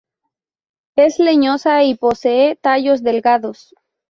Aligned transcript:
Es 0.95 1.19
leñosa 1.19 1.83
y 1.83 1.93
posee 1.93 2.55
tallos 2.55 3.03
delgados. 3.03 3.75